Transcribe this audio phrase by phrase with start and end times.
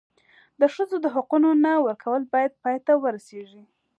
[0.59, 3.63] د ښځو د حقونو نه ورکول باید پای ته ورسېږي.